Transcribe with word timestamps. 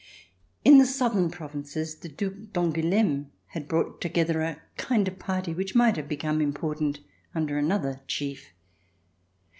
In 0.65 0.79
the 0.79 0.87
southern 0.87 1.29
provinces, 1.29 1.93
the 1.97 2.09
Uuc 2.09 2.51
d'Angoulcme 2.53 3.27
had 3.49 3.67
brought 3.67 4.01
together 4.01 4.41
a 4.41 4.59
kind 4.75 5.07
of 5.07 5.19
party 5.19 5.53
which 5.53 5.75
might 5.75 5.95
have 5.95 6.07
become 6.09 6.41
important 6.41 7.01
under 7.35 7.59
another 7.59 8.01
chief. 8.07 8.51